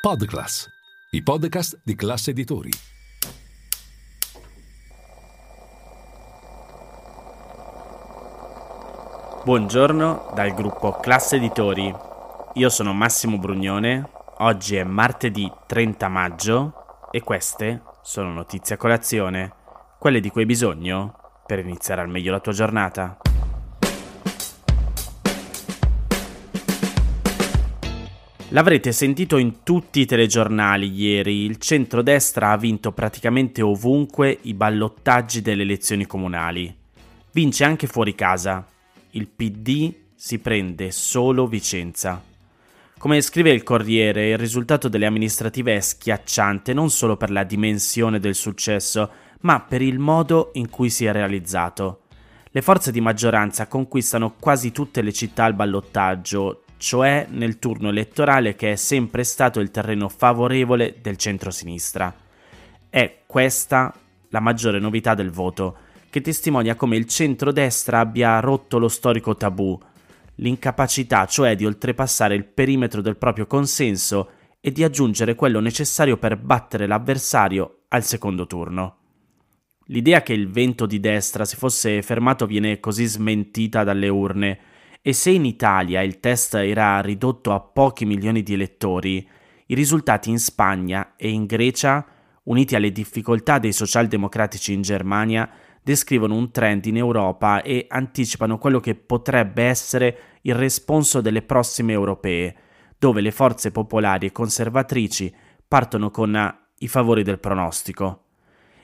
Podclass, 0.00 0.66
i 1.10 1.22
podcast 1.22 1.78
di 1.84 1.94
classe 1.94 2.30
editori. 2.30 2.70
Buongiorno 9.44 10.30
dal 10.34 10.54
gruppo 10.54 10.92
Classe 10.92 11.36
Editori. 11.36 11.94
Io 12.54 12.70
sono 12.70 12.94
Massimo 12.94 13.36
Brugnone. 13.36 14.08
Oggi 14.38 14.76
è 14.76 14.84
martedì 14.84 15.52
30 15.66 16.08
maggio 16.08 16.72
e 17.10 17.20
queste 17.20 17.82
sono 18.00 18.32
notizie 18.32 18.76
a 18.76 18.78
colazione, 18.78 19.52
quelle 19.98 20.20
di 20.20 20.30
cui 20.30 20.40
hai 20.40 20.46
bisogno 20.46 21.42
per 21.44 21.58
iniziare 21.58 22.00
al 22.00 22.08
meglio 22.08 22.32
la 22.32 22.40
tua 22.40 22.52
giornata. 22.52 23.18
L'avrete 28.52 28.90
sentito 28.90 29.36
in 29.36 29.62
tutti 29.62 30.00
i 30.00 30.06
telegiornali 30.06 30.90
ieri, 30.92 31.44
il 31.44 31.58
centrodestra 31.58 32.50
ha 32.50 32.56
vinto 32.56 32.90
praticamente 32.90 33.62
ovunque 33.62 34.36
i 34.42 34.54
ballottaggi 34.54 35.40
delle 35.40 35.62
elezioni 35.62 36.04
comunali. 36.04 36.74
Vince 37.30 37.62
anche 37.62 37.86
fuori 37.86 38.16
casa. 38.16 38.66
Il 39.10 39.28
PD 39.28 39.94
si 40.16 40.40
prende 40.40 40.90
solo 40.90 41.46
Vicenza. 41.46 42.20
Come 42.98 43.20
scrive 43.20 43.52
il 43.52 43.62
Corriere, 43.62 44.30
il 44.30 44.38
risultato 44.38 44.88
delle 44.88 45.06
amministrative 45.06 45.76
è 45.76 45.80
schiacciante 45.80 46.72
non 46.72 46.90
solo 46.90 47.16
per 47.16 47.30
la 47.30 47.44
dimensione 47.44 48.18
del 48.18 48.34
successo, 48.34 49.10
ma 49.42 49.60
per 49.60 49.80
il 49.80 50.00
modo 50.00 50.50
in 50.54 50.68
cui 50.70 50.90
si 50.90 51.04
è 51.04 51.12
realizzato. 51.12 52.00
Le 52.50 52.62
forze 52.62 52.90
di 52.90 53.00
maggioranza 53.00 53.68
conquistano 53.68 54.34
quasi 54.40 54.72
tutte 54.72 55.02
le 55.02 55.12
città 55.12 55.44
al 55.44 55.54
ballottaggio, 55.54 56.64
cioè 56.80 57.26
nel 57.28 57.58
turno 57.58 57.90
elettorale 57.90 58.56
che 58.56 58.72
è 58.72 58.76
sempre 58.76 59.22
stato 59.22 59.60
il 59.60 59.70
terreno 59.70 60.08
favorevole 60.08 60.96
del 61.02 61.18
centro-sinistra. 61.18 62.14
È 62.88 63.18
questa 63.26 63.94
la 64.30 64.40
maggiore 64.40 64.78
novità 64.78 65.12
del 65.14 65.30
voto, 65.30 65.76
che 66.08 66.22
testimonia 66.22 66.76
come 66.76 66.96
il 66.96 67.06
centro-destra 67.06 67.98
abbia 67.98 68.40
rotto 68.40 68.78
lo 68.78 68.88
storico 68.88 69.36
tabù, 69.36 69.78
l'incapacità 70.36 71.26
cioè 71.26 71.54
di 71.54 71.66
oltrepassare 71.66 72.34
il 72.34 72.46
perimetro 72.46 73.02
del 73.02 73.18
proprio 73.18 73.46
consenso 73.46 74.30
e 74.58 74.72
di 74.72 74.82
aggiungere 74.82 75.34
quello 75.34 75.60
necessario 75.60 76.16
per 76.16 76.38
battere 76.38 76.86
l'avversario 76.86 77.82
al 77.88 78.04
secondo 78.04 78.46
turno. 78.46 78.96
L'idea 79.88 80.22
che 80.22 80.32
il 80.32 80.48
vento 80.48 80.86
di 80.86 80.98
destra 80.98 81.44
si 81.44 81.56
fosse 81.56 82.00
fermato 82.00 82.46
viene 82.46 82.80
così 82.80 83.04
smentita 83.04 83.84
dalle 83.84 84.08
urne, 84.08 84.58
e 85.02 85.12
se 85.12 85.30
in 85.30 85.44
Italia 85.44 86.02
il 86.02 86.20
test 86.20 86.54
era 86.54 87.00
ridotto 87.00 87.52
a 87.52 87.60
pochi 87.60 88.04
milioni 88.04 88.42
di 88.42 88.52
elettori, 88.52 89.26
i 89.66 89.74
risultati 89.74 90.30
in 90.30 90.38
Spagna 90.38 91.14
e 91.16 91.30
in 91.30 91.46
Grecia, 91.46 92.04
uniti 92.44 92.74
alle 92.74 92.92
difficoltà 92.92 93.58
dei 93.58 93.72
socialdemocratici 93.72 94.72
in 94.72 94.82
Germania, 94.82 95.48
descrivono 95.82 96.34
un 96.34 96.50
trend 96.50 96.84
in 96.86 96.96
Europa 96.96 97.62
e 97.62 97.86
anticipano 97.88 98.58
quello 98.58 98.80
che 98.80 98.94
potrebbe 98.94 99.62
essere 99.62 100.18
il 100.42 100.54
responso 100.54 101.20
delle 101.20 101.42
prossime 101.42 101.92
europee, 101.92 102.54
dove 102.98 103.20
le 103.20 103.30
forze 103.30 103.70
popolari 103.70 104.26
e 104.26 104.32
conservatrici 104.32 105.34
partono 105.66 106.10
con 106.10 106.58
i 106.78 106.88
favori 106.88 107.22
del 107.22 107.38
pronostico. 107.38 108.24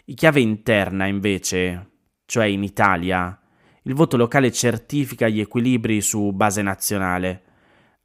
In 0.06 0.14
chiave 0.14 0.40
interna, 0.40 1.06
invece, 1.06 1.90
cioè 2.24 2.46
in 2.46 2.62
Italia, 2.62 3.38
il 3.86 3.94
voto 3.94 4.16
locale 4.16 4.50
certifica 4.50 5.28
gli 5.28 5.40
equilibri 5.40 6.00
su 6.00 6.32
base 6.32 6.60
nazionale. 6.60 7.42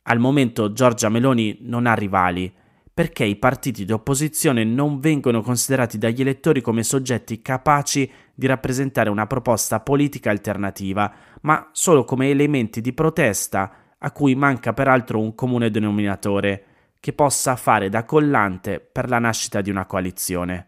Al 0.03 0.19
momento 0.19 0.73
Giorgia 0.73 1.09
Meloni 1.09 1.57
non 1.61 1.87
ha 1.87 1.95
rivali, 1.95 2.53
perché 2.93 3.23
i 3.23 3.35
partiti 3.35 3.83
di 3.83 3.91
opposizione 3.91 4.63
non 4.63 4.99
vengono 4.99 5.41
considerati 5.41 5.97
dagli 5.97 6.21
elettori 6.21 6.61
come 6.61 6.83
soggetti 6.83 7.41
capaci 7.41 8.09
di 8.33 8.45
rappresentare 8.45 9.09
una 9.09 9.25
proposta 9.25 9.79
politica 9.79 10.29
alternativa, 10.29 11.11
ma 11.41 11.69
solo 11.71 12.03
come 12.03 12.29
elementi 12.29 12.79
di 12.79 12.93
protesta 12.93 13.71
a 13.97 14.11
cui 14.11 14.35
manca 14.35 14.73
peraltro 14.73 15.19
un 15.19 15.33
comune 15.33 15.71
denominatore 15.71 16.65
che 16.99 17.13
possa 17.13 17.55
fare 17.55 17.89
da 17.89 18.03
collante 18.03 18.79
per 18.79 19.09
la 19.09 19.17
nascita 19.17 19.61
di 19.61 19.71
una 19.71 19.87
coalizione. 19.87 20.67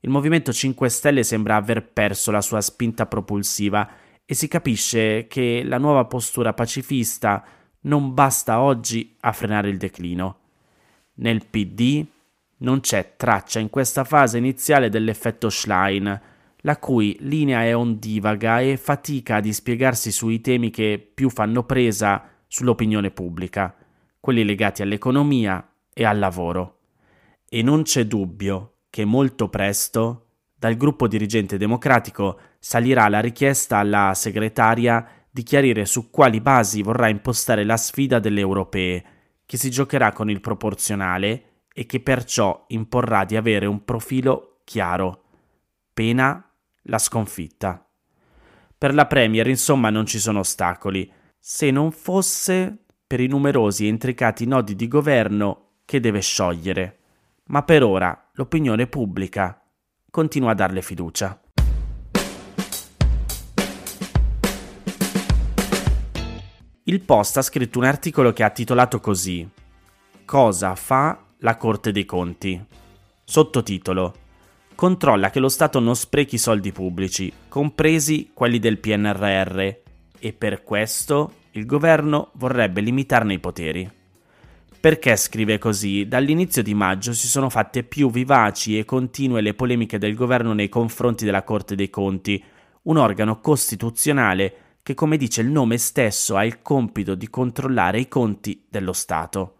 Il 0.00 0.10
Movimento 0.10 0.52
5 0.52 0.88
Stelle 0.88 1.24
sembra 1.24 1.56
aver 1.56 1.84
perso 1.84 2.30
la 2.30 2.40
sua 2.40 2.60
spinta 2.60 3.06
propulsiva 3.06 3.88
e 4.26 4.34
si 4.34 4.48
capisce 4.48 5.28
che 5.28 5.62
la 5.64 5.78
nuova 5.78 6.04
postura 6.04 6.52
pacifista 6.52 7.44
non 7.82 8.12
basta 8.12 8.60
oggi 8.60 9.16
a 9.20 9.32
frenare 9.32 9.68
il 9.68 9.78
declino. 9.78 10.40
Nel 11.14 11.46
PD 11.46 12.04
non 12.58 12.80
c'è 12.80 13.14
traccia 13.16 13.60
in 13.60 13.70
questa 13.70 14.02
fase 14.02 14.38
iniziale 14.38 14.88
dell'effetto 14.88 15.48
Schlein, 15.48 16.20
la 16.60 16.78
cui 16.78 17.16
linea 17.20 17.62
è 17.62 17.76
ondivaga 17.76 18.60
e 18.60 18.76
fatica 18.76 19.36
a 19.36 19.40
dispiegarsi 19.40 20.10
sui 20.10 20.40
temi 20.40 20.70
che 20.70 21.10
più 21.14 21.30
fanno 21.30 21.62
presa 21.62 22.28
sull'opinione 22.48 23.12
pubblica, 23.12 23.74
quelli 24.18 24.44
legati 24.44 24.82
all'economia 24.82 25.64
e 25.94 26.04
al 26.04 26.18
lavoro. 26.18 26.78
E 27.48 27.62
non 27.62 27.82
c'è 27.82 28.04
dubbio 28.06 28.78
che 28.90 29.04
molto 29.04 29.48
presto 29.48 30.22
dal 30.58 30.76
gruppo 30.76 31.06
dirigente 31.06 31.58
democratico 31.58 32.40
salirà 32.66 33.08
la 33.08 33.20
richiesta 33.20 33.78
alla 33.78 34.12
segretaria 34.12 35.06
di 35.30 35.44
chiarire 35.44 35.84
su 35.84 36.10
quali 36.10 36.40
basi 36.40 36.82
vorrà 36.82 37.06
impostare 37.06 37.62
la 37.62 37.76
sfida 37.76 38.18
delle 38.18 38.40
europee, 38.40 39.04
che 39.46 39.56
si 39.56 39.70
giocherà 39.70 40.10
con 40.10 40.28
il 40.30 40.40
proporzionale 40.40 41.60
e 41.72 41.86
che 41.86 42.00
perciò 42.00 42.64
imporrà 42.70 43.24
di 43.24 43.36
avere 43.36 43.66
un 43.66 43.84
profilo 43.84 44.62
chiaro, 44.64 45.26
pena 45.94 46.44
la 46.82 46.98
sconfitta. 46.98 47.88
Per 48.76 48.94
la 48.94 49.06
Premier, 49.06 49.46
insomma, 49.46 49.88
non 49.90 50.04
ci 50.04 50.18
sono 50.18 50.40
ostacoli, 50.40 51.08
se 51.38 51.70
non 51.70 51.92
fosse 51.92 52.76
per 53.06 53.20
i 53.20 53.28
numerosi 53.28 53.84
e 53.84 53.90
intricati 53.90 54.44
nodi 54.44 54.74
di 54.74 54.88
governo 54.88 55.74
che 55.84 56.00
deve 56.00 56.20
sciogliere. 56.20 56.98
Ma 57.44 57.62
per 57.62 57.84
ora 57.84 58.28
l'opinione 58.32 58.88
pubblica 58.88 59.64
continua 60.10 60.50
a 60.50 60.54
darle 60.54 60.82
fiducia. 60.82 61.40
Il 66.88 67.00
Post 67.00 67.36
ha 67.38 67.42
scritto 67.42 67.80
un 67.80 67.84
articolo 67.84 68.32
che 68.32 68.44
ha 68.44 68.50
titolato 68.50 69.00
così 69.00 69.44
Cosa 70.24 70.76
fa 70.76 71.20
la 71.38 71.56
Corte 71.56 71.90
dei 71.90 72.04
Conti? 72.04 72.64
Sottotitolo 73.24 74.14
Controlla 74.76 75.30
che 75.30 75.40
lo 75.40 75.48
Stato 75.48 75.80
non 75.80 75.96
sprechi 75.96 76.38
soldi 76.38 76.70
pubblici, 76.70 77.32
compresi 77.48 78.30
quelli 78.32 78.60
del 78.60 78.78
PNRR, 78.78 79.58
e 80.20 80.32
per 80.32 80.62
questo 80.62 81.32
il 81.52 81.66
governo 81.66 82.30
vorrebbe 82.34 82.80
limitarne 82.82 83.34
i 83.34 83.40
poteri. 83.40 83.90
Perché 84.78 85.16
scrive 85.16 85.58
così? 85.58 86.06
Dall'inizio 86.06 86.62
di 86.62 86.74
maggio 86.74 87.12
si 87.14 87.26
sono 87.26 87.50
fatte 87.50 87.82
più 87.82 88.12
vivaci 88.12 88.78
e 88.78 88.84
continue 88.84 89.40
le 89.40 89.54
polemiche 89.54 89.98
del 89.98 90.14
governo 90.14 90.52
nei 90.52 90.68
confronti 90.68 91.24
della 91.24 91.42
Corte 91.42 91.74
dei 91.74 91.90
Conti, 91.90 92.40
un 92.82 92.96
organo 92.96 93.40
costituzionale 93.40 94.65
che, 94.86 94.94
come 94.94 95.16
dice 95.16 95.40
il 95.40 95.48
nome 95.48 95.78
stesso, 95.78 96.36
ha 96.36 96.44
il 96.44 96.62
compito 96.62 97.16
di 97.16 97.28
controllare 97.28 97.98
i 97.98 98.06
conti 98.06 98.66
dello 98.68 98.92
Stato. 98.92 99.56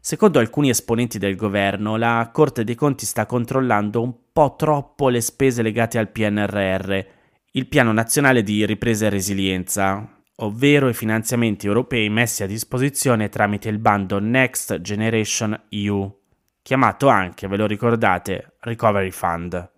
Secondo 0.00 0.38
alcuni 0.38 0.70
esponenti 0.70 1.18
del 1.18 1.36
governo, 1.36 1.96
la 1.96 2.30
Corte 2.32 2.64
dei 2.64 2.74
Conti 2.74 3.04
sta 3.04 3.26
controllando 3.26 4.00
un 4.00 4.14
po' 4.32 4.54
troppo 4.56 5.10
le 5.10 5.20
spese 5.20 5.60
legate 5.60 5.98
al 5.98 6.08
PNRR, 6.08 6.98
il 7.50 7.66
Piano 7.66 7.92
Nazionale 7.92 8.42
di 8.42 8.64
Ripresa 8.64 9.04
e 9.04 9.10
Resilienza, 9.10 10.22
ovvero 10.36 10.88
i 10.88 10.94
finanziamenti 10.94 11.66
europei 11.66 12.08
messi 12.08 12.42
a 12.42 12.46
disposizione 12.46 13.28
tramite 13.28 13.68
il 13.68 13.76
bando 13.76 14.18
Next 14.18 14.80
Generation 14.80 15.60
EU, 15.68 16.20
chiamato 16.62 17.08
anche, 17.08 17.48
ve 17.48 17.58
lo 17.58 17.66
ricordate, 17.66 18.54
Recovery 18.60 19.10
Fund. 19.10 19.72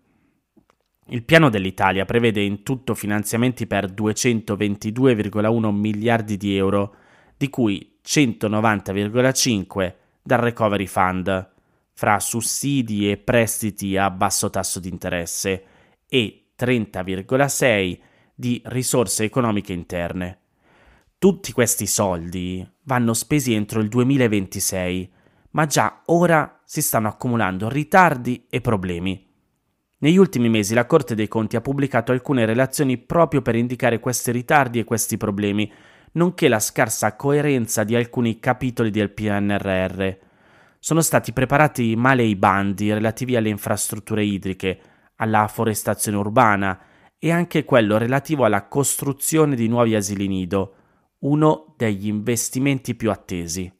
Il 1.08 1.22
piano 1.22 1.50
dell'Italia 1.50 2.04
prevede 2.04 2.42
in 2.42 2.64
tutto 2.64 2.96
finanziamenti 2.96 3.68
per 3.68 3.92
222,1 3.92 5.70
miliardi 5.70 6.36
di 6.36 6.56
euro, 6.56 6.96
di 7.36 7.48
cui 7.48 7.98
190,5 8.04 9.94
dal 10.20 10.38
Recovery 10.40 10.86
Fund, 10.86 11.50
fra 11.92 12.18
sussidi 12.18 13.08
e 13.08 13.18
prestiti 13.18 13.96
a 13.96 14.10
basso 14.10 14.50
tasso 14.50 14.80
di 14.80 14.88
interesse, 14.88 15.64
e 16.08 16.46
30,6 16.58 17.98
di 18.34 18.60
risorse 18.64 19.22
economiche 19.22 19.72
interne. 19.72 20.38
Tutti 21.18 21.52
questi 21.52 21.86
soldi 21.86 22.68
vanno 22.82 23.14
spesi 23.14 23.54
entro 23.54 23.78
il 23.80 23.88
2026, 23.88 25.12
ma 25.52 25.66
già 25.66 26.02
ora 26.06 26.60
si 26.64 26.82
stanno 26.82 27.06
accumulando 27.06 27.68
ritardi 27.68 28.46
e 28.50 28.60
problemi. 28.60 29.25
Negli 29.98 30.18
ultimi 30.18 30.50
mesi 30.50 30.74
la 30.74 30.84
Corte 30.84 31.14
dei 31.14 31.26
Conti 31.26 31.56
ha 31.56 31.62
pubblicato 31.62 32.12
alcune 32.12 32.44
relazioni 32.44 32.98
proprio 32.98 33.40
per 33.40 33.54
indicare 33.54 33.98
questi 33.98 34.30
ritardi 34.30 34.78
e 34.78 34.84
questi 34.84 35.16
problemi, 35.16 35.72
nonché 36.12 36.48
la 36.48 36.60
scarsa 36.60 37.16
coerenza 37.16 37.82
di 37.82 37.94
alcuni 37.94 38.38
capitoli 38.38 38.90
del 38.90 39.10
PNRR. 39.10 40.24
sono 40.78 41.00
stati 41.00 41.32
preparati 41.32 41.96
male 41.96 42.22
i 42.22 42.36
bandi 42.36 42.92
relativi 42.92 43.36
alle 43.36 43.48
infrastrutture 43.48 44.22
idriche, 44.22 44.80
alla 45.16 45.48
forestazione 45.48 46.18
urbana 46.18 46.78
e 47.18 47.32
anche 47.32 47.64
quello 47.64 47.96
relativo 47.96 48.44
alla 48.44 48.68
costruzione 48.68 49.56
di 49.56 49.66
nuovi 49.66 49.94
asili 49.94 50.28
nido, 50.28 50.74
uno 51.20 51.74
degli 51.76 52.06
investimenti 52.06 52.94
più 52.94 53.10
attesi. 53.10 53.75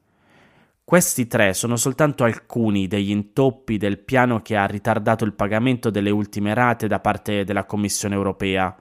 Questi 0.86 1.26
tre 1.26 1.52
sono 1.52 1.74
soltanto 1.74 2.22
alcuni 2.22 2.86
degli 2.86 3.10
intoppi 3.10 3.76
del 3.76 3.98
piano 3.98 4.40
che 4.40 4.54
ha 4.54 4.66
ritardato 4.66 5.24
il 5.24 5.32
pagamento 5.32 5.90
delle 5.90 6.10
ultime 6.10 6.54
rate 6.54 6.86
da 6.86 7.00
parte 7.00 7.42
della 7.42 7.64
Commissione 7.64 8.14
europea. 8.14 8.72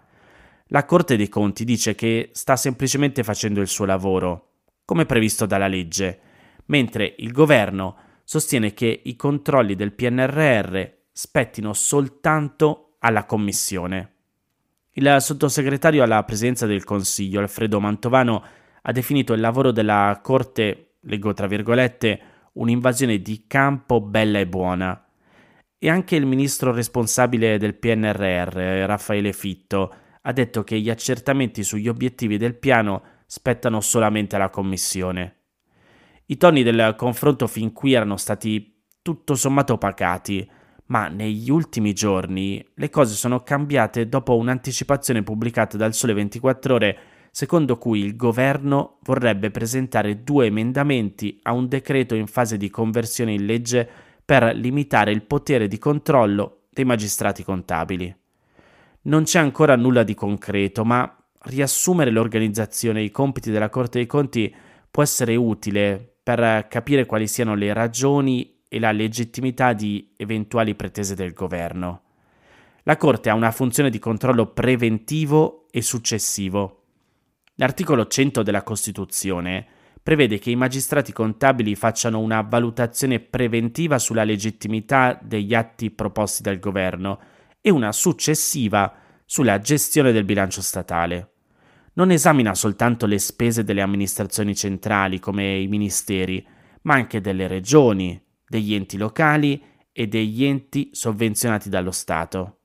La 0.68 0.86
Corte 0.86 1.18
dei 1.18 1.30
Conti 1.30 1.63
dice 1.66 1.96
che 1.96 2.30
sta 2.31 2.57
semplicemente 2.57 3.24
facendo 3.24 3.60
il 3.60 3.68
suo 3.68 3.86
lavoro, 3.86 4.50
come 4.86 5.07
previsto 5.07 5.48
dalla 5.48 5.66
legge, 5.66 6.19
mentre 6.66 7.16
il 7.18 7.31
governo 7.31 7.96
sostiene 8.24 8.75
che 8.75 9.02
i 9.04 9.16
controlli 9.16 9.74
del 9.74 9.94
PNRR 9.94 10.88
spettino 11.12 11.74
soltanto 11.74 12.98
alla 13.00 13.25
Commissione. 13.25 14.13
Il 14.92 15.18
sottosegretario 15.22 16.04
alla 16.04 16.24
presidenza 16.24 16.68
del 16.68 16.84
Consiglio, 16.84 17.40
Alfredo 17.40 17.80
Mantovano, 17.80 18.44
ha 18.84 18.92
definito 18.92 19.34
il 19.34 19.40
lavoro 19.42 19.72
della 19.72 20.19
Corte, 20.22 20.94
leggo 21.06 21.34
tra 21.34 21.48
virgolette, 21.48 22.22
un'invasione 22.54 23.22
di 23.22 23.46
campo 23.48 24.02
bella 24.02 24.40
e 24.40 24.48
buona. 24.48 25.07
E 25.78 25.90
anche 25.90 26.16
il 26.16 26.25
ministro 26.25 26.72
responsabile 26.72 27.57
del 27.57 27.75
PNRR, 27.75 28.86
Raffaele 28.86 29.34
Fitto, 29.34 29.94
ha 30.22 30.31
detto 30.31 30.63
che 30.63 30.80
gli 30.80 30.90
accertamenti 30.90 31.63
sugli 31.63 31.88
obiettivi 31.88 32.38
del 32.38 32.56
piano 32.56 33.04
spettano 33.25 33.81
solamente 33.81 34.36
alla 34.36 34.50
Commissione. 34.50 35.36
I 36.28 36.38
toni 36.38 36.63
del 36.63 36.96
confronto 36.98 37.46
fin 37.46 37.72
qui 37.72 37.94
erano 37.94 38.18
stati 38.18 38.84
tutto 39.02 39.36
sommato 39.36 39.78
pacati, 39.78 40.50
ma 40.88 41.07
negli 41.07 41.52
ultimi 41.52 41.94
giorni 41.94 42.66
le 42.74 42.90
cose 42.90 43.13
sono 43.13 43.44
cambiate 43.44 44.07
dopo 44.07 44.36
un'anticipazione 44.36 45.22
pubblicata 45.22 45.78
dal 45.78 45.94
Sole 45.94 46.13
24 46.13 46.74
ore 46.74 47.00
secondo 47.35 47.77
cui 47.77 47.99
il 47.99 48.15
governo 48.15 48.99
vorrebbe 49.01 49.51
presentare 49.51 50.23
due 50.23 50.45
emendamenti 50.45 51.37
a 51.41 51.51
un 51.51 51.67
decreto 51.67 52.15
in 52.15 52.27
fase 52.27 52.55
di 52.55 52.69
conversione 52.69 53.33
in 53.33 53.45
legge 53.45 53.85
per 54.23 54.55
limitare 54.55 55.11
il 55.11 55.21
potere 55.21 55.67
di 55.67 55.77
controllo 55.77 56.67
dei 56.69 56.85
magistrati 56.85 57.43
contabili. 57.43 58.15
Non 59.01 59.23
c'è 59.23 59.39
ancora 59.39 59.75
nulla 59.75 60.03
di 60.03 60.13
concreto, 60.13 60.85
ma 60.85 61.13
riassumere 61.47 62.09
l'organizzazione 62.09 63.01
e 63.01 63.03
i 63.03 63.11
compiti 63.11 63.51
della 63.51 63.67
Corte 63.67 63.97
dei 63.97 64.07
Conti 64.07 64.55
può 64.89 65.03
essere 65.03 65.35
utile 65.35 66.15
per 66.23 66.67
capire 66.69 67.05
quali 67.05 67.27
siano 67.27 67.53
le 67.53 67.73
ragioni 67.73 68.61
e 68.69 68.79
la 68.79 68.93
legittimità 68.93 69.73
di 69.73 70.13
eventuali 70.15 70.73
pretese 70.73 71.15
del 71.15 71.33
governo. 71.33 72.03
La 72.83 72.95
Corte 72.95 73.29
ha 73.29 73.33
una 73.33 73.51
funzione 73.51 73.89
di 73.89 73.99
controllo 73.99 74.53
preventivo 74.53 75.65
e 75.69 75.81
successivo. 75.81 76.79
L'articolo 77.56 78.06
100 78.06 78.44
della 78.44 78.63
Costituzione 78.63 79.66
prevede 80.04 80.40
che 80.40 80.52
i 80.52 80.56
magistrati 80.56 81.13
contabili 81.13 81.74
facciano 81.75 82.19
una 82.19 82.42
valutazione 82.42 83.19
preventiva 83.19 83.98
sulla 83.98 84.24
legittimità 84.24 85.18
degli 85.22 85.54
atti 85.54 85.90
proposti 85.90 86.42
dal 86.42 86.60
governo 86.60 87.19
e 87.62 87.72
una 87.72 87.92
successiva 87.92 88.94
sulla 89.25 89.60
gestione 89.60 90.12
del 90.12 90.25
bilancio 90.25 90.62
statale. 90.62 91.31
Non 91.94 92.12
esamina 92.12 92.54
soltanto 92.54 93.06
le 93.06 93.18
spese 93.19 93.63
delle 93.63 93.81
amministrazioni 93.81 94.54
centrali 94.54 95.19
come 95.19 95.56
i 95.56 95.68
ministeri, 95.68 96.46
ma 96.81 96.96
anche 96.96 97.22
delle 97.22 97.48
regioni, 97.48 98.22
degli 98.46 98.74
enti 98.74 98.98
locali 98.98 99.63
e 99.94 100.07
degli 100.07 100.44
enti 100.44 100.90
sovvenzionati 100.92 101.69
dallo 101.69 101.92
Stato. 101.92 102.60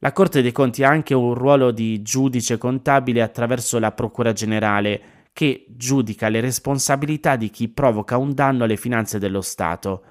La 0.00 0.12
Corte 0.12 0.42
dei 0.42 0.52
Conti 0.52 0.84
ha 0.84 0.88
anche 0.88 1.12
un 1.12 1.34
ruolo 1.34 1.72
di 1.72 2.02
giudice 2.02 2.56
contabile 2.56 3.20
attraverso 3.20 3.80
la 3.80 3.90
Procura 3.90 4.32
Generale, 4.32 5.26
che 5.32 5.66
giudica 5.70 6.28
le 6.28 6.40
responsabilità 6.40 7.34
di 7.34 7.50
chi 7.50 7.68
provoca 7.68 8.16
un 8.16 8.32
danno 8.32 8.62
alle 8.62 8.76
finanze 8.76 9.18
dello 9.18 9.40
Stato, 9.40 10.02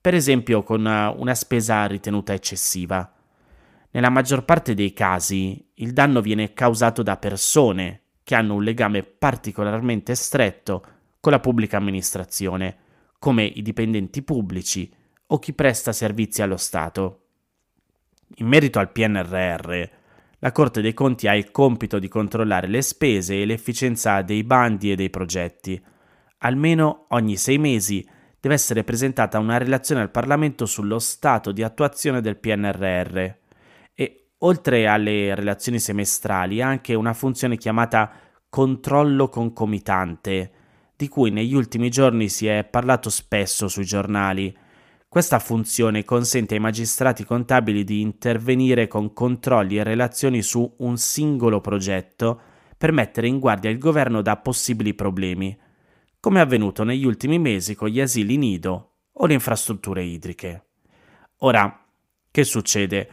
per 0.00 0.14
esempio 0.14 0.64
con 0.64 0.80
una 0.80 1.34
spesa 1.34 1.86
ritenuta 1.86 2.32
eccessiva. 2.32 3.12
Nella 3.92 4.10
maggior 4.10 4.44
parte 4.44 4.74
dei 4.74 4.92
casi 4.92 5.70
il 5.74 5.92
danno 5.92 6.20
viene 6.20 6.52
causato 6.52 7.02
da 7.02 7.16
persone 7.16 8.02
che 8.24 8.34
hanno 8.34 8.54
un 8.54 8.64
legame 8.64 9.04
particolarmente 9.04 10.16
stretto 10.16 10.84
con 11.20 11.30
la 11.30 11.40
pubblica 11.40 11.76
amministrazione 11.76 12.76
come 13.18 13.44
i 13.44 13.62
dipendenti 13.62 14.22
pubblici 14.22 14.92
o 15.28 15.38
chi 15.38 15.52
presta 15.52 15.92
servizi 15.92 16.42
allo 16.42 16.56
Stato. 16.56 17.25
In 18.34 18.46
merito 18.48 18.78
al 18.78 18.90
PNRR, 18.90 19.82
la 20.40 20.52
Corte 20.52 20.80
dei 20.80 20.92
Conti 20.92 21.28
ha 21.28 21.34
il 21.34 21.50
compito 21.50 21.98
di 21.98 22.08
controllare 22.08 22.66
le 22.66 22.82
spese 22.82 23.40
e 23.40 23.46
l'efficienza 23.46 24.20
dei 24.22 24.42
bandi 24.42 24.90
e 24.90 24.96
dei 24.96 25.10
progetti. 25.10 25.82
Almeno 26.38 27.06
ogni 27.10 27.36
sei 27.36 27.58
mesi 27.58 28.06
deve 28.38 28.54
essere 28.54 28.84
presentata 28.84 29.38
una 29.38 29.56
relazione 29.58 30.02
al 30.02 30.10
Parlamento 30.10 30.66
sullo 30.66 30.98
stato 30.98 31.52
di 31.52 31.62
attuazione 31.62 32.20
del 32.20 32.36
PNRR 32.36 33.16
e, 33.94 34.26
oltre 34.38 34.86
alle 34.86 35.34
relazioni 35.34 35.78
semestrali, 35.78 36.60
ha 36.60 36.68
anche 36.68 36.94
una 36.94 37.14
funzione 37.14 37.56
chiamata 37.56 38.12
controllo 38.48 39.28
concomitante, 39.28 40.50
di 40.94 41.08
cui 41.08 41.30
negli 41.30 41.54
ultimi 41.54 41.90
giorni 41.90 42.28
si 42.28 42.46
è 42.46 42.64
parlato 42.64 43.08
spesso 43.08 43.68
sui 43.68 43.84
giornali. 43.84 44.56
Questa 45.08 45.38
funzione 45.38 46.04
consente 46.04 46.54
ai 46.54 46.60
magistrati 46.60 47.24
contabili 47.24 47.84
di 47.84 48.00
intervenire 48.00 48.88
con 48.88 49.12
controlli 49.12 49.78
e 49.78 49.84
relazioni 49.84 50.42
su 50.42 50.74
un 50.78 50.98
singolo 50.98 51.60
progetto 51.60 52.40
per 52.76 52.92
mettere 52.92 53.28
in 53.28 53.38
guardia 53.38 53.70
il 53.70 53.78
governo 53.78 54.20
da 54.20 54.36
possibili 54.36 54.94
problemi, 54.94 55.56
come 56.20 56.40
è 56.40 56.42
avvenuto 56.42 56.82
negli 56.82 57.06
ultimi 57.06 57.38
mesi 57.38 57.74
con 57.74 57.88
gli 57.88 58.00
asili 58.00 58.36
nido 58.36 58.96
o 59.12 59.26
le 59.26 59.34
infrastrutture 59.34 60.02
idriche. 60.02 60.64
Ora, 61.38 61.86
che 62.30 62.44
succede? 62.44 63.08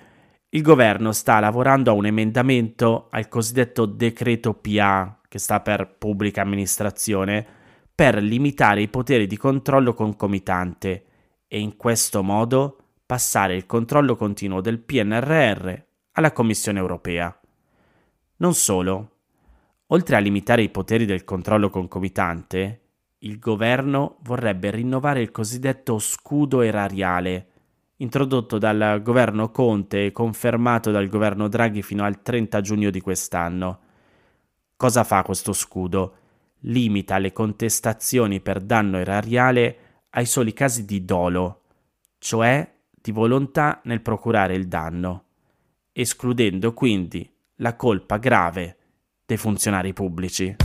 Il 0.49 0.61
governo 0.61 1.13
sta 1.13 1.39
lavorando 1.39 1.91
a 1.91 1.93
un 1.93 2.07
emendamento 2.07 3.07
al 3.11 3.27
cosiddetto 3.29 3.85
decreto 3.85 4.55
PA, 4.55 5.21
che 5.29 5.39
sta 5.39 5.61
per 5.61 5.95
pubblica 5.97 6.41
amministrazione, 6.41 7.45
per 7.95 8.21
limitare 8.21 8.81
i 8.81 8.89
poteri 8.89 9.25
di 9.25 9.37
controllo 9.37 9.93
concomitante 9.93 11.05
e 11.53 11.59
in 11.59 11.77
questo 11.77 12.23
modo 12.23 12.77
passare 13.05 13.55
il 13.55 13.67
controllo 13.67 14.15
continuo 14.15 14.59
del 14.59 14.79
PNRR 14.79 15.71
alla 16.13 16.31
Commissione 16.31 16.79
europea. 16.79 17.39
Non 18.37 18.55
solo, 18.55 19.11
oltre 19.87 20.15
a 20.15 20.19
limitare 20.19 20.63
i 20.63 20.69
poteri 20.69 21.05
del 21.05 21.23
controllo 21.23 21.69
concomitante, 21.69 22.81
il 23.19 23.37
governo 23.37 24.17
vorrebbe 24.21 24.71
rinnovare 24.71 25.21
il 25.21 25.29
cosiddetto 25.29 25.99
scudo 25.99 26.61
erariale, 26.61 27.49
introdotto 27.97 28.57
dal 28.57 29.01
governo 29.03 29.51
Conte 29.51 30.07
e 30.07 30.11
confermato 30.11 30.89
dal 30.89 31.07
governo 31.07 31.47
Draghi 31.49 31.83
fino 31.83 32.03
al 32.03 32.23
30 32.23 32.61
giugno 32.61 32.89
di 32.89 32.99
quest'anno. 32.99 33.79
Cosa 34.75 35.03
fa 35.03 35.21
questo 35.21 35.53
scudo? 35.53 36.15
limita 36.65 37.17
le 37.17 37.33
contestazioni 37.33 38.39
per 38.39 38.61
danno 38.61 38.97
erariale 38.97 39.82
ai 40.15 40.25
soli 40.25 40.53
casi 40.53 40.85
di 40.85 41.05
dolo, 41.05 41.61
cioè 42.19 42.71
di 42.91 43.11
volontà 43.11 43.81
nel 43.85 44.01
procurare 44.01 44.53
il 44.55 44.67
danno, 44.67 45.23
escludendo 45.91 46.73
quindi 46.73 47.29
la 47.57 47.75
colpa 47.75 48.17
grave 48.17 48.77
dei 49.25 49.37
funzionari 49.37 49.93
pubblici. 49.93 50.55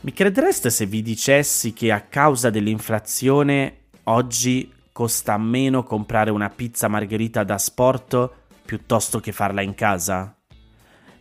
Mi 0.00 0.12
credereste 0.12 0.70
se 0.70 0.86
vi 0.86 1.02
dicessi 1.02 1.72
che 1.72 1.90
a 1.90 2.00
causa 2.00 2.48
dell'inflazione 2.48 3.88
oggi 4.04 4.72
costa 4.92 5.36
meno 5.36 5.82
comprare 5.82 6.30
una 6.30 6.48
pizza 6.48 6.88
margherita 6.88 7.44
da 7.44 7.58
sport 7.58 8.30
piuttosto 8.64 9.20
che 9.20 9.32
farla 9.32 9.60
in 9.62 9.74
casa? 9.74 10.36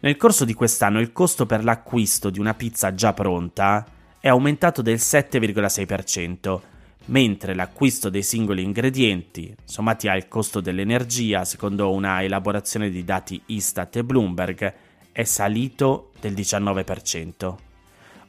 Nel 0.06 0.18
corso 0.18 0.46
di 0.46 0.54
quest'anno 0.54 1.00
il 1.00 1.12
costo 1.12 1.48
per 1.48 1.64
l'acquisto 1.64 2.30
di 2.30 2.40
una 2.40 2.54
pizza 2.54 2.94
già 2.94 3.12
pronta 3.12 3.84
è 4.20 4.28
aumentato 4.28 4.84
del 4.84 4.98
7,6%, 4.98 6.60
mentre 7.06 7.56
l'acquisto 7.56 8.12
dei 8.12 8.22
singoli 8.22 8.62
ingredienti, 8.62 9.56
sommati 9.64 10.08
al 10.08 10.28
costo 10.28 10.62
dell'energia, 10.62 11.44
secondo 11.44 11.92
una 11.92 12.22
elaborazione 12.22 12.92
di 12.92 13.04
dati 13.04 13.42
Istat 13.48 13.96
e 13.96 14.04
Bloomberg, 14.04 14.74
è 15.12 15.24
salito 15.24 16.12
del 16.22 16.34
19%. 16.34 17.56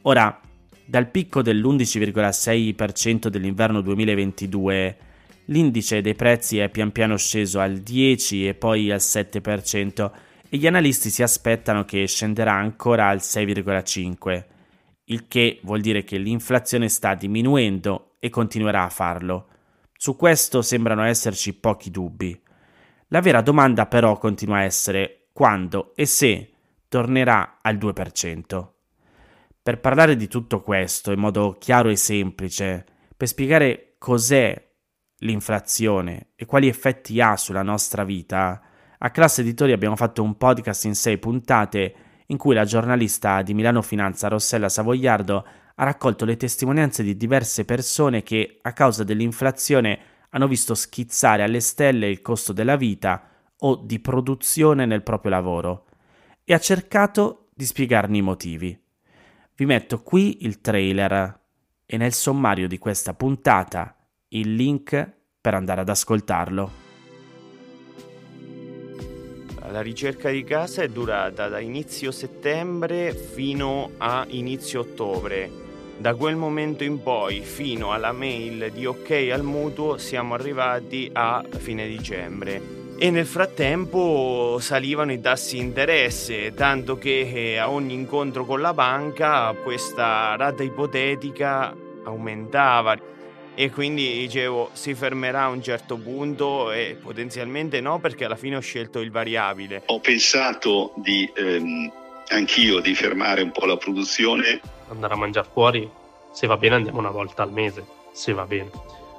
Ora, 0.03 0.41
dal 0.83 1.11
picco 1.11 1.43
dell'11,6% 1.43 3.27
dell'inverno 3.27 3.83
2022, 3.83 4.97
l'indice 5.47 6.01
dei 6.01 6.15
prezzi 6.15 6.57
è 6.57 6.71
pian 6.71 6.91
piano 6.91 7.19
sceso 7.19 7.61
al 7.61 7.81
10 7.81 8.49
e 8.49 8.55
poi 8.55 8.91
al 8.91 9.01
7%, 9.01 10.11
e 10.49 10.57
gli 10.57 10.67
analisti 10.67 11.11
si 11.11 11.23
aspettano 11.23 11.85
che 11.85 12.07
scenderà 12.07 12.53
ancora 12.53 13.09
al 13.09 13.19
6,5 13.19 14.45
il 15.09 15.29
che 15.29 15.61
vuol 15.63 15.81
dire 15.81 16.05
che 16.05 16.19
l'inflazione 16.19 16.89
sta 16.89 17.15
diminuendo 17.15 18.15
e 18.19 18.29
continuerà 18.29 18.85
a 18.85 18.89
farlo. 18.89 19.49
Su 19.93 20.17
questo 20.17 20.63
sembrano 20.63 21.05
esserci 21.05 21.55
pochi 21.55 21.91
dubbi. 21.91 22.39
La 23.09 23.21
vera 23.21 23.41
domanda 23.41 23.87
però 23.87 24.19
continua 24.19 24.59
a 24.59 24.65
essere 24.65 25.29
quando 25.33 25.93
e 25.95 26.07
se 26.07 26.51
tornerà 26.89 27.59
al 27.63 27.77
2%. 27.77 28.69
Per 29.63 29.81
parlare 29.81 30.17
di 30.17 30.29
tutto 30.29 30.61
questo 30.63 31.13
in 31.13 31.21
modo 31.21 31.57
chiaro 31.59 31.89
e 31.89 31.97
semplice, 31.97 32.85
per 33.17 33.29
spiegare 33.29 33.95
cos'è 33.99 34.65
l'inflazione 35.19 36.33
e 36.35 36.47
quali 36.47 36.69
effetti 36.69 37.21
ha 37.21 37.37
sulla 37.37 37.63
nostra 37.63 38.05
vita, 38.05 38.61
a 38.99 39.11
Classe 39.11 39.43
Editori 39.43 39.73
abbiamo 39.73 39.97
fatto 39.97 40.23
un 40.23 40.37
podcast 40.37 40.85
in 40.85 40.95
sei 40.95 41.19
puntate 41.19 41.95
in 42.27 42.37
cui 42.37 42.55
la 42.55 42.65
giornalista 42.65 43.43
di 43.43 43.55
Milano 43.55 43.83
Finanza 43.83 44.29
Rossella 44.29 44.69
Savoiardo 44.69 45.47
ha 45.75 45.85
raccolto 45.85 46.25
le 46.25 46.37
testimonianze 46.37 47.03
di 47.03 47.17
diverse 47.17 47.65
persone 47.65 48.23
che, 48.23 48.59
a 48.63 48.73
causa 48.73 49.05
dell'inflazione, 49.05 49.99
hanno 50.31 50.49
visto 50.49 50.75
schizzare 50.75 51.43
alle 51.43 51.61
stelle 51.61 52.09
il 52.09 52.23
costo 52.23 52.53
della 52.53 52.77
vita 52.77 53.29
o 53.59 53.77
di 53.77 54.01
produzione 54.01 54.87
nel 54.87 55.03
proprio 55.03 55.31
lavoro 55.31 55.87
e 56.45 56.55
ha 56.55 56.59
cercato 56.59 57.49
di 57.55 57.65
spiegarne 57.65 58.17
i 58.17 58.23
motivi. 58.23 58.79
Vi 59.55 59.65
metto 59.65 60.03
qui 60.03 60.45
il 60.45 60.61
trailer 60.61 61.41
e 61.87 61.97
nel 61.97 62.13
sommario 62.13 62.69
di 62.69 62.79
questa 62.79 63.15
puntata 63.15 63.97
il 64.29 64.55
link 64.55 65.13
per 65.41 65.55
andare 65.55 65.83
ad 65.83 65.89
ascoltarlo. 65.89 66.86
La 69.77 69.83
ricerca 69.83 70.31
di 70.31 70.43
casa 70.43 70.81
è 70.81 70.89
durata 70.89 71.49
da 71.49 71.61
inizio 71.61 72.11
settembre 72.11 73.13
fino 73.13 73.91
a 73.99 74.25
inizio 74.31 74.81
ottobre. 74.81 75.51
Da 75.99 76.15
quel 76.15 76.35
momento 76.35 76.83
in 76.83 77.03
poi 77.03 77.43
fino 77.43 77.93
alla 77.93 78.13
mail 78.13 78.73
di 78.73 78.87
ok 78.87 79.29
al 79.31 79.43
mutuo 79.43 79.99
siamo 79.99 80.33
arrivati 80.33 81.11
a 81.13 81.45
fine 81.59 81.87
dicembre 81.87 82.95
e 82.97 83.11
nel 83.11 83.27
frattempo 83.27 84.57
salivano 84.61 85.13
i 85.13 85.21
tassi 85.21 85.57
di 85.59 85.65
interesse, 85.65 86.55
tanto 86.55 86.97
che 86.97 87.31
eh, 87.31 87.57
a 87.59 87.69
ogni 87.69 87.93
incontro 87.93 88.47
con 88.47 88.63
la 88.63 88.73
banca 88.73 89.53
questa 89.63 90.37
rata 90.37 90.63
ipotetica 90.63 91.77
aumentava 92.05 92.97
e 93.59 93.71
quindi 93.71 94.19
dicevo 94.19 94.69
si 94.75 94.95
fermerà 94.95 95.45
a 95.45 95.49
un 95.49 95.63
certo 95.63 95.97
punto 95.97 96.71
e 96.71 96.99
potenzialmente 97.03 97.81
no 97.81 97.99
perché 97.99 98.27
alla 98.27 98.37
fine 98.37 98.57
ho 98.57 98.61
scelto 98.61 99.01
il 99.01 99.11
variabile. 99.11 99.83
Ho 99.87 99.99
pensato 99.99 100.93
di 100.97 101.29
ehm, 101.35 101.91
anch'io 102.29 102.81
di 102.81 102.95
fermare 102.95 103.41
un 103.41 103.53
po' 103.53 103.65
la 103.65 103.79
produzione. 103.79 104.61
Andare 104.89 105.15
a 105.15 105.17
mangiare 105.17 105.49
fuori, 105.51 105.91
se 106.33 106.47
va 106.47 106.59
bene 106.59 106.75
andiamo 106.75 106.99
una 106.99 107.11
volta 107.11 107.43
al 107.43 107.51
mese, 107.51 107.85
se 108.13 108.35
va 108.35 108.45
bene. 108.45 108.71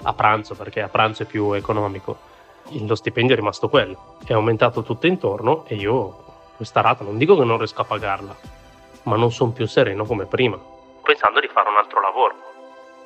A 0.04 0.14
pranzo 0.14 0.54
perché 0.54 0.82
a 0.82 0.88
pranzo 0.88 1.24
è 1.24 1.26
più 1.26 1.54
economico 1.54 2.36
lo 2.86 2.96
stipendio 2.96 3.34
è 3.34 3.38
rimasto 3.38 3.70
quello, 3.70 4.18
è 4.26 4.34
aumentato 4.34 4.84
tutto 4.84 5.08
intorno 5.08 5.64
e 5.68 5.76
io 5.76 6.26
questa 6.58 6.82
rata 6.82 7.04
non 7.04 7.18
dico 7.18 7.38
che 7.38 7.46
non 7.46 7.58
riesco 7.58 7.82
a 7.82 7.86
pagarla, 7.86 8.36
ma 9.04 9.16
non 9.16 9.32
sono 9.32 9.52
più 9.52 9.66
sereno 9.68 10.06
come 10.06 10.26
prima, 10.26 10.60
pensando 11.04 11.40
di 11.40 11.48
fare 11.48 11.70
un 11.70 11.78
altro 11.78 12.02
lavoro. 12.02 12.36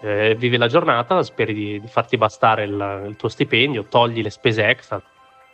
Eh, 0.03 0.35
vivi 0.35 0.57
la 0.57 0.67
giornata, 0.67 1.21
speri 1.21 1.53
di, 1.53 1.79
di 1.79 1.87
farti 1.87 2.17
bastare 2.17 2.63
il, 2.63 3.05
il, 3.07 3.15
tuo 3.15 3.29
stipendio, 3.29 3.85
togli 3.85 4.23
le 4.23 4.31
spese 4.31 4.65
extra, 4.65 4.99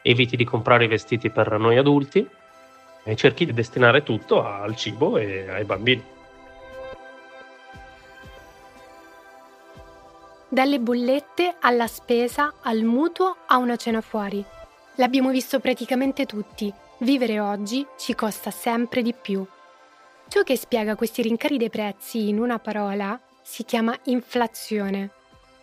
eviti 0.02 0.38
di 0.38 0.46
comprare 0.46 0.86
i 0.86 0.88
vestiti 0.88 1.30
per 1.30 1.60
noi 1.60 1.78
adulti 1.78 2.26
e 3.04 3.16
cerchi 3.18 3.46
di 3.46 3.54
destinare 3.54 4.04
tutto 4.04 4.42
al 4.46 4.74
cibo 4.78 5.18
e 5.18 5.50
ai 5.50 5.66
bambini. 5.66 6.04
Dalle 10.48 10.80
bollette 10.80 11.56
alla 11.60 11.88
spesa, 11.88 12.54
al 12.62 12.84
mutuo, 12.84 13.36
a 13.48 13.58
una 13.58 13.76
cena 13.76 14.00
fuori. 14.00 14.44
L'abbiamo 14.96 15.30
visto 15.30 15.60
praticamente 15.60 16.26
tutti. 16.26 16.74
Vivere 17.00 17.42
oggi 17.42 17.86
ci 17.98 18.16
costa 18.16 18.50
sempre 18.50 19.02
di 19.02 19.14
più. 19.14 19.46
Ciò 20.30 20.44
che 20.44 20.56
spiega 20.56 20.96
questi 20.96 21.22
rincari 21.22 21.58
dei 21.58 21.70
prezzi 21.70 22.30
in 22.30 22.40
una 22.40 22.60
parola 22.60 23.20
si 23.48 23.64
chiama 23.64 23.98
inflazione. 24.04 25.10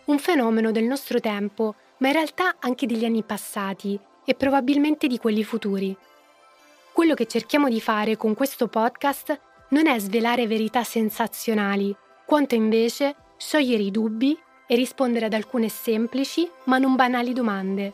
Un 0.05 0.17
fenomeno 0.17 0.71
del 0.71 0.85
nostro 0.85 1.19
tempo, 1.19 1.75
ma 1.97 2.07
in 2.07 2.13
realtà 2.13 2.55
anche 2.59 2.87
degli 2.87 3.05
anni 3.05 3.21
passati 3.21 3.97
e 4.25 4.33
probabilmente 4.33 5.05
di 5.05 5.19
quelli 5.19 5.43
futuri. 5.43 5.95
Quello 6.91 7.13
che 7.13 7.27
cerchiamo 7.27 7.69
di 7.69 7.79
fare 7.79 8.17
con 8.17 8.33
questo 8.33 8.67
podcast 8.67 9.39
non 9.69 9.85
è 9.85 9.99
svelare 9.99 10.47
verità 10.47 10.83
sensazionali, 10.83 11.95
quanto 12.25 12.55
invece 12.55 13.15
sciogliere 13.37 13.83
i 13.83 13.91
dubbi 13.91 14.35
e 14.65 14.75
rispondere 14.75 15.27
ad 15.27 15.33
alcune 15.33 15.69
semplici 15.69 16.49
ma 16.63 16.79
non 16.79 16.95
banali 16.95 17.33
domande. 17.33 17.93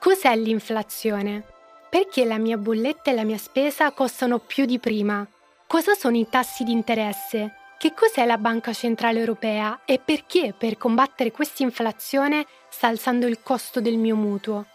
Cos'è 0.00 0.34
l'inflazione? 0.34 1.44
Perché 1.90 2.24
la 2.24 2.38
mia 2.38 2.56
bolletta 2.56 3.10
e 3.10 3.14
la 3.14 3.24
mia 3.24 3.38
spesa 3.38 3.92
costano 3.92 4.38
più 4.38 4.64
di 4.64 4.78
prima? 4.78 5.26
Cosa 5.66 5.92
sono 5.92 6.16
i 6.16 6.26
tassi 6.28 6.64
di 6.64 6.72
interesse? 6.72 7.56
Che 7.80 7.94
cos'è 7.94 8.26
la 8.26 8.36
Banca 8.36 8.74
Centrale 8.74 9.20
Europea 9.20 9.80
e 9.86 9.98
perché 9.98 10.52
per 10.52 10.76
combattere 10.76 11.30
questa 11.30 11.62
inflazione 11.62 12.44
sta 12.68 12.88
alzando 12.88 13.26
il 13.26 13.40
costo 13.42 13.80
del 13.80 13.96
mio 13.96 14.16
mutuo? 14.16 14.66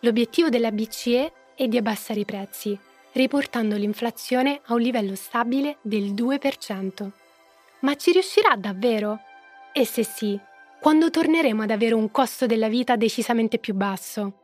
L'obiettivo 0.00 0.48
della 0.48 0.72
BCE 0.72 1.32
è 1.54 1.68
di 1.68 1.76
abbassare 1.76 2.18
i 2.18 2.24
prezzi, 2.24 2.76
riportando 3.12 3.76
l'inflazione 3.76 4.62
a 4.64 4.74
un 4.74 4.80
livello 4.80 5.14
stabile 5.14 5.76
del 5.80 6.12
2%. 6.12 7.08
Ma 7.82 7.94
ci 7.94 8.10
riuscirà 8.10 8.56
davvero? 8.56 9.20
E 9.72 9.86
se 9.86 10.02
sì, 10.02 10.36
quando 10.80 11.10
torneremo 11.10 11.62
ad 11.62 11.70
avere 11.70 11.94
un 11.94 12.10
costo 12.10 12.46
della 12.46 12.68
vita 12.68 12.96
decisamente 12.96 13.58
più 13.58 13.74
basso? 13.74 14.40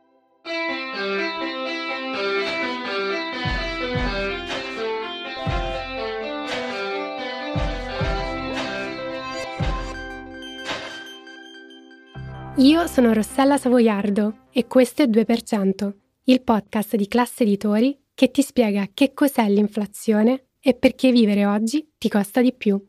Io 12.61 12.85
sono 12.85 13.11
Rossella 13.11 13.57
Savoiardo 13.57 14.45
e 14.51 14.67
questo 14.67 15.01
è 15.01 15.07
2%, 15.07 15.91
il 16.25 16.43
podcast 16.43 16.95
di 16.95 17.07
classe 17.07 17.41
editori 17.41 17.99
che 18.13 18.29
ti 18.29 18.43
spiega 18.43 18.89
che 18.93 19.15
cos'è 19.15 19.49
l'inflazione 19.49 20.49
e 20.61 20.75
perché 20.75 21.11
vivere 21.11 21.47
oggi 21.47 21.93
ti 21.97 22.07
costa 22.07 22.39
di 22.39 22.53
più. 22.53 22.79